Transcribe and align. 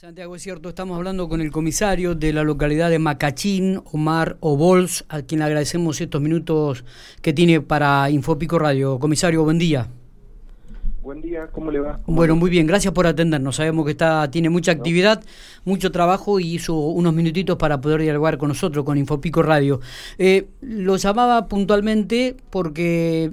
Santiago, 0.00 0.36
es 0.36 0.42
cierto, 0.42 0.68
estamos 0.68 0.96
hablando 0.96 1.28
con 1.28 1.40
el 1.40 1.50
comisario 1.50 2.14
de 2.14 2.32
la 2.32 2.44
localidad 2.44 2.88
de 2.88 3.00
Macachín, 3.00 3.82
Omar 3.90 4.36
Obols, 4.38 5.04
a 5.08 5.22
quien 5.22 5.40
le 5.40 5.46
agradecemos 5.46 6.00
estos 6.00 6.20
minutos 6.22 6.84
que 7.20 7.32
tiene 7.32 7.60
para 7.60 8.08
Infopico 8.08 8.60
Radio. 8.60 9.00
Comisario, 9.00 9.42
buen 9.42 9.58
día. 9.58 9.88
Buen 11.02 11.20
día, 11.20 11.48
¿cómo 11.50 11.72
le 11.72 11.80
va? 11.80 11.98
bueno, 12.06 12.36
muy 12.36 12.48
bien, 12.48 12.68
gracias 12.68 12.94
por 12.94 13.08
atendernos. 13.08 13.56
Sabemos 13.56 13.86
que 13.86 13.90
está 13.90 14.30
tiene 14.30 14.50
mucha 14.50 14.70
actividad, 14.70 15.20
mucho 15.64 15.90
trabajo 15.90 16.38
y 16.38 16.54
hizo 16.54 16.78
unos 16.78 17.12
minutitos 17.12 17.56
para 17.56 17.80
poder 17.80 18.00
dialogar 18.00 18.38
con 18.38 18.50
nosotros, 18.50 18.84
con 18.84 18.98
Infopico 18.98 19.42
Radio. 19.42 19.80
Eh, 20.16 20.46
lo 20.60 20.96
llamaba 20.96 21.48
puntualmente 21.48 22.36
porque 22.50 23.32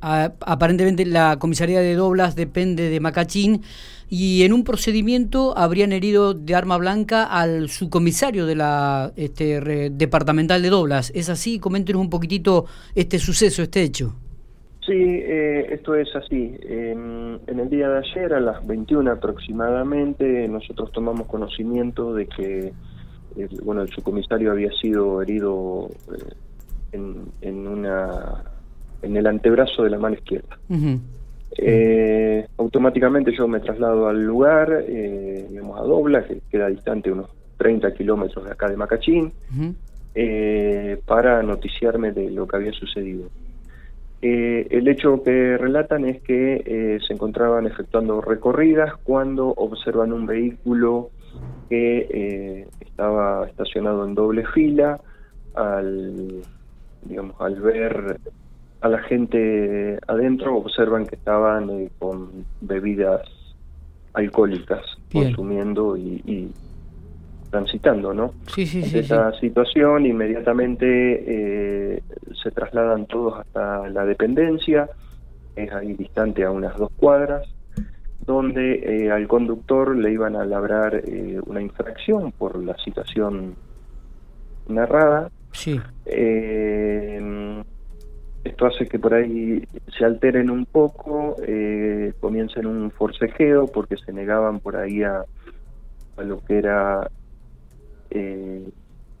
aparentemente 0.00 1.04
la 1.04 1.38
comisaría 1.38 1.80
de 1.80 1.94
Doblas 1.94 2.36
depende 2.36 2.88
de 2.88 3.00
Macachín 3.00 3.62
y 4.08 4.44
en 4.44 4.52
un 4.52 4.64
procedimiento 4.64 5.56
habrían 5.56 5.92
herido 5.92 6.34
de 6.34 6.54
arma 6.54 6.76
blanca 6.76 7.24
al 7.24 7.68
subcomisario 7.68 8.46
de 8.46 8.54
la 8.54 9.12
este, 9.16 9.90
departamental 9.90 10.62
de 10.62 10.70
Doblas. 10.70 11.12
¿Es 11.14 11.28
así? 11.28 11.58
Coméntenos 11.58 12.00
un 12.00 12.10
poquitito 12.10 12.66
este 12.94 13.18
suceso, 13.18 13.62
este 13.62 13.82
hecho. 13.82 14.14
Sí, 14.86 14.92
eh, 14.94 15.66
esto 15.72 15.96
es 15.96 16.08
así. 16.14 16.56
en 16.62 17.40
el 17.58 17.68
día 17.68 17.88
de 17.88 17.98
ayer, 17.98 18.32
a 18.34 18.40
las 18.40 18.64
21 18.64 19.10
aproximadamente, 19.10 20.46
nosotros 20.46 20.92
tomamos 20.92 21.26
conocimiento 21.26 22.14
de 22.14 22.26
que 22.26 22.72
el, 23.36 23.48
bueno, 23.62 23.82
el 23.82 23.88
subcomisario 23.88 24.52
había 24.52 24.70
sido 24.72 25.22
herido 25.22 25.90
eh, 26.12 26.98
en, 27.42 27.66
una 27.66 28.44
en 29.02 29.16
el 29.16 29.26
antebrazo 29.26 29.84
de 29.84 29.90
la 29.90 29.98
mano 29.98 30.16
izquierda. 30.16 30.58
Eh, 31.58 32.46
automáticamente 32.58 33.34
yo 33.34 33.48
me 33.48 33.60
traslado 33.60 34.08
al 34.08 34.22
lugar, 34.22 34.84
eh, 34.86 35.46
digamos 35.48 35.80
a 35.80 35.84
Dobla, 35.84 36.24
que 36.24 36.40
queda 36.50 36.68
distante 36.68 37.10
unos 37.10 37.30
30 37.56 37.94
kilómetros 37.94 38.44
de 38.44 38.50
acá 38.50 38.68
de 38.68 38.76
Macachín, 38.76 39.32
eh, 40.14 41.00
para 41.06 41.42
noticiarme 41.42 42.12
de 42.12 42.30
lo 42.30 42.46
que 42.46 42.56
había 42.56 42.72
sucedido. 42.72 43.28
Eh, 44.20 44.66
el 44.70 44.88
hecho 44.88 45.22
que 45.22 45.56
relatan 45.56 46.06
es 46.06 46.20
que 46.22 46.98
se 47.06 47.12
encontraban 47.12 47.66
efectuando 47.66 48.20
recorridas 48.20 48.94
cuando 49.04 49.48
observan 49.48 50.12
un 50.12 50.26
vehículo 50.26 51.10
que 51.68 52.66
estaba 52.80 53.46
estacionado 53.46 54.06
en 54.06 54.14
doble 54.14 54.46
fila, 54.46 55.00
al, 55.54 56.42
digamos, 57.02 57.40
al 57.40 57.60
ver 57.60 58.18
a 58.80 58.88
la 58.88 59.02
gente 59.02 59.98
adentro 60.06 60.56
observan 60.56 61.06
que 61.06 61.16
estaban 61.16 61.70
eh, 61.70 61.90
con 61.98 62.44
bebidas 62.60 63.22
alcohólicas 64.12 64.82
consumiendo 65.12 65.96
y, 65.96 66.50
transitando, 67.50 68.12
¿no? 68.12 68.32
Sí, 68.54 68.66
sí, 68.66 68.82
sí. 68.82 68.98
Esta 68.98 69.32
situación 69.38 70.04
inmediatamente 70.04 71.94
eh, 71.96 72.02
se 72.42 72.50
trasladan 72.50 73.06
todos 73.06 73.40
hasta 73.40 73.88
la 73.88 74.04
dependencia, 74.04 74.88
es 75.54 75.72
ahí 75.72 75.94
distante 75.94 76.44
a 76.44 76.50
unas 76.50 76.76
dos 76.76 76.90
cuadras, 76.96 77.48
donde 78.26 79.04
eh, 79.04 79.10
al 79.10 79.28
conductor 79.28 79.96
le 79.96 80.12
iban 80.12 80.34
a 80.34 80.44
labrar 80.44 81.02
una 81.46 81.62
infracción 81.62 82.32
por 82.32 82.62
la 82.62 82.76
situación 82.78 83.54
narrada. 84.68 85.30
Sí. 85.52 85.80
Esto 88.56 88.68
hace 88.68 88.86
que 88.86 88.98
por 88.98 89.12
ahí 89.12 89.68
se 89.98 90.06
alteren 90.06 90.48
un 90.48 90.64
poco, 90.64 91.36
eh, 91.46 92.14
comiencen 92.20 92.64
un 92.64 92.90
forcejeo 92.90 93.66
porque 93.66 93.98
se 93.98 94.14
negaban 94.14 94.60
por 94.60 94.76
ahí 94.76 95.02
a, 95.02 95.26
lo 96.16 96.42
que 96.42 96.56
era, 96.56 97.10
eh, 98.08 98.66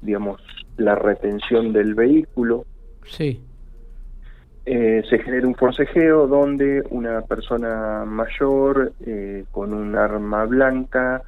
digamos, 0.00 0.40
la 0.78 0.94
retención 0.94 1.74
del 1.74 1.94
vehículo. 1.94 2.64
Sí. 3.04 3.42
Eh, 4.64 5.02
se 5.10 5.18
genera 5.18 5.46
un 5.46 5.54
forcejeo 5.54 6.26
donde 6.26 6.82
una 6.88 7.20
persona 7.20 8.06
mayor 8.06 8.94
eh, 9.04 9.44
con 9.50 9.74
un 9.74 9.96
arma 9.96 10.46
blanca, 10.46 11.22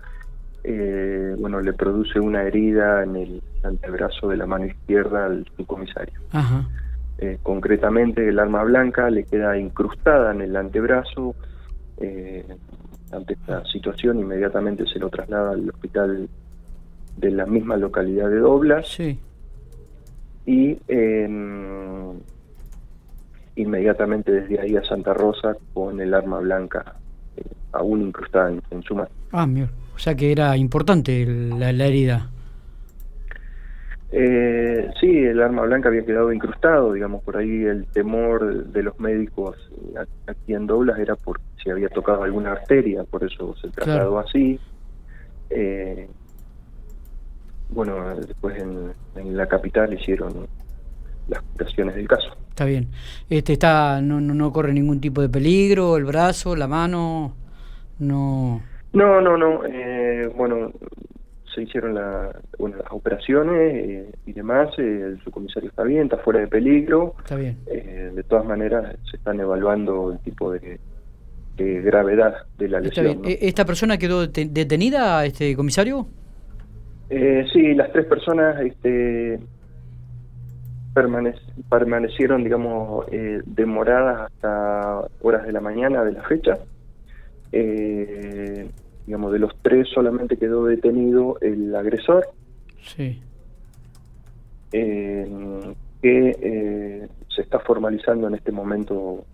bueno, 0.65 1.60
le 1.60 1.75
produce 1.75 2.19
una 2.21 2.43
herida 2.43 3.03
en 3.03 3.16
el 3.16 3.43
antebrazo 3.62 4.28
de 4.28 4.38
la 4.38 4.47
mano 4.47 4.65
izquierda 4.65 5.27
al 5.27 5.47
subcomisario. 5.59 6.19
Ajá. 6.33 6.65
Eh, 7.19 7.39
concretamente 7.43 8.29
el 8.29 8.39
arma 8.39 8.62
blanca 8.62 9.11
le 9.11 9.25
queda 9.25 9.59
incrustada 9.59 10.33
en 10.33 10.41
el 10.41 10.56
antebrazo. 10.56 11.34
Eh, 11.99 12.45
ante 13.11 13.34
esta 13.34 13.65
situación 13.65 14.21
inmediatamente 14.21 14.87
se 14.87 14.99
lo 14.99 15.09
traslada 15.09 15.53
al 15.53 15.69
hospital 15.69 16.28
de 17.17 17.31
la 17.31 17.47
misma 17.47 17.77
localidad 17.77 18.31
de 18.31 18.39
Doblas. 18.39 18.99
Y 20.47 20.78
inmediatamente 23.57 24.33
desde 24.33 24.61
ahí 24.61 24.77
a 24.77 24.84
Santa 24.84 25.12
Rosa 25.12 25.57
con 25.75 26.01
el 26.01 26.15
arma 26.15 26.39
blanca 26.39 26.95
eh, 27.37 27.43
aún 27.73 28.03
incrustada 28.03 28.53
en, 28.71 28.83
su 28.83 28.95
mano. 28.95 29.11
Ah, 29.33 29.47
mira. 29.47 29.69
O 29.95 29.99
sea 29.99 30.15
que 30.15 30.31
era 30.31 30.57
importante 30.57 31.27
la 31.27 31.71
herida. 31.71 32.31
Eh, 34.11 34.91
sí, 34.99 35.19
el 35.19 35.43
arma 35.43 35.63
blanca 35.63 35.89
había 35.89 36.05
quedado 36.05 36.33
incrustado, 36.33 36.95
digamos, 36.95 37.23
por 37.23 37.37
ahí 37.37 37.65
el 37.65 37.87
temor 37.87 38.65
de 38.67 38.83
los 38.83 38.99
médicos 38.99 39.57
eh, 39.95 40.05
aquí 40.27 40.55
en 40.55 40.67
Doblas 40.67 40.99
era 40.99 41.15
por 41.15 41.41
si 41.63 41.71
había 41.71 41.91
tocado 41.91 42.23
alguna 42.23 42.53
arteria, 42.53 43.05
por 43.05 43.23
eso 43.25 43.55
se 43.57 43.69
trasladó 43.69 44.19
así. 44.19 44.59
Eh, 45.51 46.09
bueno, 47.71 48.17
después 48.17 48.57
en, 48.59 49.37
la 49.37 49.47
capital 49.47 49.93
hicieron 49.93 50.47
las 51.29 51.43
curaciones 51.43 51.95
del 51.95 52.09
caso. 52.09 52.35
Está 52.49 52.65
bien. 52.65 52.89
Este 53.29 53.53
está 53.53 54.01
no, 54.01 54.21
no, 54.21 54.33
no 54.33 54.53
corre 54.53 54.73
ningún 54.73 55.01
tipo 55.01 55.21
de 55.21 55.29
peligro, 55.29 55.99
el 55.99 56.05
brazo, 56.05 56.57
la 56.57 56.67
mano, 56.67 57.35
no. 57.99 58.63
No, 58.95 59.21
no, 59.21 59.37
no. 59.37 59.65
Eh, 59.67 60.33
bueno, 60.35 60.73
se 61.59 61.65
hicieron 61.65 61.95
la, 61.95 62.31
bueno, 62.59 62.77
las 62.77 62.93
operaciones 62.93 63.75
eh, 63.75 64.13
y 64.27 64.33
demás, 64.33 64.69
eh, 64.79 64.83
el 64.83 65.21
subcomisario 65.25 65.69
está 65.69 65.83
bien, 65.83 66.05
está 66.05 66.19
fuera 66.19 66.41
de 66.41 66.47
peligro. 66.47 67.15
Está 67.19 67.37
bien. 67.37 67.59
Eh, 67.67 68.13
de 68.15 68.23
todas 68.23 68.45
maneras, 68.45 68.97
se 69.11 69.17
están 69.17 69.41
evaluando 69.41 70.13
el 70.13 70.19
tipo 70.21 70.53
de, 70.53 70.79
gravedad 71.57 72.47
de 72.57 72.69
la 72.69 72.81
lesión. 72.81 73.23
¿Esta 73.25 73.65
persona 73.65 73.99
quedó 73.99 74.27
detenida, 74.29 75.25
este 75.25 75.57
comisario? 75.57 76.07
sí, 77.09 77.75
las 77.75 77.91
tres 77.91 78.05
personas 78.05 78.61
este, 78.61 79.41
permanecieron, 81.69 82.45
digamos, 82.45 83.07
demoradas 83.47 84.31
hasta 84.31 85.09
horas 85.23 85.47
de 85.47 85.53
la 85.53 85.61
mañana 85.61 86.05
de 86.05 86.13
la 86.13 86.23
fecha. 86.23 86.59
Eh, 87.51 88.69
digamos, 89.09 89.33
de 89.33 89.39
los 89.39 89.57
tres 89.63 89.89
solamente 89.89 90.37
quedó 90.37 90.67
detenido 90.67 91.39
el 91.41 91.75
agresor. 91.75 92.29
Sí. 92.83 93.19
Eh, 94.71 95.27
que 96.03 96.37
eh, 96.43 97.09
se 97.35 97.41
está 97.41 97.59
formalizando 97.61 98.29
en 98.29 98.35
este 98.35 98.53
momento. 98.53 99.25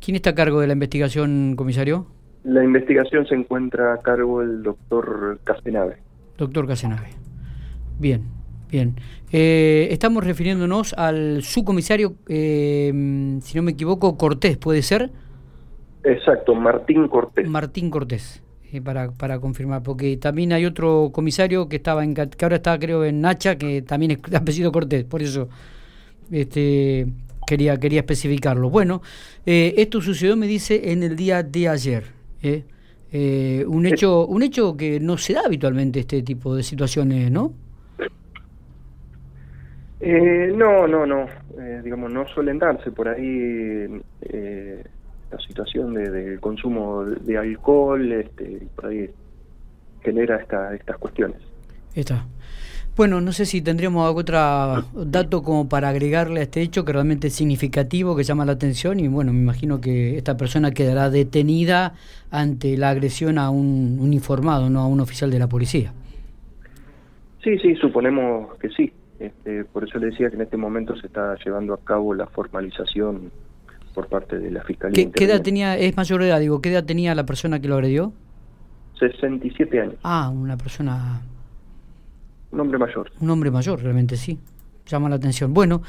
¿Quién 0.00 0.14
está 0.14 0.30
a 0.30 0.34
cargo 0.36 0.60
de 0.60 0.68
la 0.68 0.74
investigación, 0.74 1.56
comisario? 1.56 2.06
La 2.44 2.62
investigación 2.62 3.26
se 3.26 3.34
encuentra 3.34 3.92
a 3.92 4.02
cargo 4.02 4.38
del 4.38 4.62
doctor 4.62 5.40
Casenave. 5.42 5.96
Doctor 6.38 6.68
Casenave. 6.68 7.08
Bien, 7.98 8.22
bien. 8.70 8.94
Eh, 9.32 9.88
estamos 9.90 10.24
refiriéndonos 10.24 10.92
al 10.92 11.42
subcomisario, 11.42 12.14
si 12.28 13.52
no 13.56 13.62
me 13.64 13.72
equivoco, 13.72 14.16
Cortés, 14.16 14.56
¿puede 14.58 14.82
ser? 14.82 15.10
Exacto, 16.04 16.54
Martín 16.54 17.08
Cortés. 17.08 17.48
Martín 17.48 17.90
Cortés. 17.90 18.45
Eh, 18.72 18.80
para, 18.80 19.12
para 19.12 19.38
confirmar, 19.38 19.82
porque 19.84 20.16
también 20.16 20.52
hay 20.52 20.64
otro 20.64 21.10
comisario 21.12 21.68
que 21.68 21.76
estaba 21.76 22.02
en 22.02 22.14
que 22.14 22.44
ahora 22.44 22.56
está 22.56 22.76
creo 22.80 23.04
en 23.04 23.20
Nacha, 23.20 23.56
que 23.56 23.82
también 23.82 24.12
es 24.12 24.22
de 24.22 24.36
apellido 24.36 24.72
Cortés, 24.72 25.04
por 25.04 25.22
eso 25.22 25.48
este 26.32 27.06
quería 27.46 27.78
quería 27.78 28.00
especificarlo. 28.00 28.68
Bueno, 28.68 29.02
eh, 29.44 29.74
esto 29.76 30.00
sucedió, 30.00 30.36
me 30.36 30.48
dice, 30.48 30.90
en 30.90 31.04
el 31.04 31.14
día 31.14 31.44
de 31.44 31.68
ayer. 31.68 32.04
¿eh? 32.42 32.64
un 33.68 33.86
hecho 33.86 34.26
un 34.26 34.42
hecho 34.42 34.76
que 34.76 34.98
no 35.00 35.16
se 35.16 35.34
da 35.34 35.42
habitualmente 35.46 36.00
este 36.00 36.22
tipo 36.22 36.54
de 36.54 36.62
situaciones, 36.62 37.30
¿no? 37.30 37.52
no, 40.00 40.86
no, 40.88 41.06
no. 41.06 41.26
digamos, 41.84 42.12
no 42.12 42.26
suelen 42.28 42.58
darse 42.58 42.90
por 42.90 43.08
ahí 43.08 44.02
la 45.30 45.38
situación 45.40 45.94
de, 45.94 46.10
del 46.10 46.40
consumo 46.40 47.04
de 47.04 47.38
alcohol, 47.38 48.12
este, 48.12 48.66
por 48.74 48.86
ahí 48.86 49.10
genera 50.02 50.36
esta, 50.36 50.74
estas 50.74 50.98
cuestiones. 50.98 51.38
Está. 51.94 52.26
Bueno, 52.96 53.20
no 53.20 53.32
sé 53.32 53.44
si 53.44 53.60
tendríamos 53.60 54.06
algún 54.06 54.22
otro 54.22 54.38
dato 55.04 55.42
como 55.42 55.68
para 55.68 55.90
agregarle 55.90 56.40
a 56.40 56.44
este 56.44 56.62
hecho 56.62 56.86
que 56.86 56.94
realmente 56.94 57.26
es 57.26 57.34
significativo, 57.34 58.16
que 58.16 58.22
llama 58.22 58.46
la 58.46 58.52
atención 58.52 59.00
y 59.00 59.08
bueno, 59.08 59.34
me 59.34 59.40
imagino 59.40 59.82
que 59.82 60.16
esta 60.16 60.38
persona 60.38 60.70
quedará 60.70 61.10
detenida 61.10 61.92
ante 62.30 62.74
la 62.78 62.88
agresión 62.88 63.36
a 63.36 63.50
un, 63.50 64.10
informado, 64.14 64.70
no 64.70 64.80
a 64.80 64.86
un 64.86 65.00
oficial 65.00 65.30
de 65.30 65.38
la 65.38 65.46
policía. 65.46 65.92
Sí, 67.44 67.58
sí, 67.58 67.74
suponemos 67.74 68.56
que 68.56 68.70
sí. 68.70 68.90
Este, 69.20 69.64
por 69.64 69.84
eso 69.84 69.98
le 69.98 70.06
decía 70.06 70.30
que 70.30 70.36
en 70.36 70.42
este 70.42 70.56
momento 70.56 70.96
se 70.96 71.06
está 71.06 71.36
llevando 71.44 71.74
a 71.74 71.78
cabo 71.78 72.14
la 72.14 72.26
formalización 72.26 73.30
por 73.96 74.08
parte 74.08 74.38
de 74.38 74.50
la 74.50 74.62
Fiscalía. 74.62 75.10
¿Qué, 75.10 75.24
edad 75.24 75.40
tenía, 75.40 75.78
es 75.78 75.96
mayor 75.96 76.20
de 76.20 76.28
edad, 76.28 76.38
digo, 76.38 76.60
qué 76.60 76.70
edad 76.70 76.84
tenía 76.84 77.14
la 77.14 77.24
persona 77.24 77.60
que 77.60 77.66
lo 77.66 77.76
agredió? 77.76 78.12
67 78.98 79.80
años. 79.80 79.94
Ah, 80.02 80.28
una 80.28 80.58
persona 80.58 81.22
un 82.52 82.60
hombre 82.60 82.78
mayor. 82.78 83.10
Un 83.20 83.30
hombre 83.30 83.50
mayor, 83.50 83.82
realmente 83.82 84.16
sí. 84.16 84.38
Llama 84.86 85.08
la 85.08 85.16
atención. 85.16 85.52
Bueno, 85.52 85.82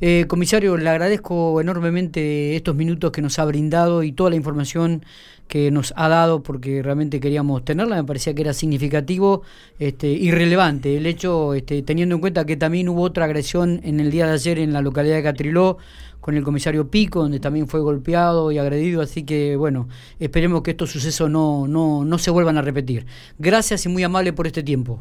eh, 0.00 0.26
comisario, 0.28 0.76
le 0.76 0.88
agradezco 0.88 1.60
enormemente 1.60 2.54
estos 2.54 2.74
minutos 2.76 3.10
que 3.10 3.22
nos 3.22 3.38
ha 3.38 3.44
brindado 3.46 4.02
y 4.02 4.12
toda 4.12 4.30
la 4.30 4.36
información 4.36 5.04
que 5.48 5.70
nos 5.70 5.92
ha 5.96 6.08
dado 6.08 6.42
porque 6.42 6.82
realmente 6.82 7.20
queríamos 7.20 7.64
tenerla, 7.64 7.96
me 7.96 8.04
parecía 8.04 8.34
que 8.34 8.40
era 8.40 8.54
significativo 8.54 9.42
este, 9.78 10.08
y 10.08 10.30
relevante 10.30 10.96
el 10.96 11.04
hecho, 11.04 11.52
este, 11.54 11.82
teniendo 11.82 12.14
en 12.14 12.20
cuenta 12.22 12.46
que 12.46 12.56
también 12.56 12.88
hubo 12.88 13.02
otra 13.02 13.26
agresión 13.26 13.80
en 13.84 14.00
el 14.00 14.10
día 14.10 14.26
de 14.26 14.32
ayer 14.32 14.58
en 14.58 14.72
la 14.72 14.80
localidad 14.80 15.16
de 15.16 15.22
Catriló 15.22 15.76
con 16.22 16.36
el 16.36 16.44
comisario 16.44 16.88
Pico, 16.88 17.20
donde 17.20 17.40
también 17.40 17.68
fue 17.68 17.80
golpeado 17.80 18.50
y 18.52 18.58
agredido, 18.58 19.02
así 19.02 19.24
que 19.24 19.56
bueno, 19.56 19.88
esperemos 20.20 20.62
que 20.62 20.70
estos 20.70 20.90
sucesos 20.90 21.28
no, 21.28 21.66
no, 21.68 22.04
no 22.04 22.16
se 22.16 22.30
vuelvan 22.30 22.56
a 22.56 22.62
repetir. 22.62 23.04
Gracias 23.38 23.84
y 23.84 23.88
muy 23.88 24.04
amable 24.04 24.32
por 24.32 24.46
este 24.46 24.62
tiempo. 24.62 25.00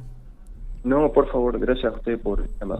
No, 0.83 1.11
por 1.13 1.31
favor, 1.31 1.59
gracias 1.59 1.93
a 1.93 1.95
usted 1.95 2.19
por 2.19 2.43
llamar. 2.59 2.79